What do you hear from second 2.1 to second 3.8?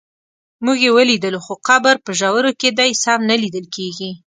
ژورو کې دی سم نه لیدل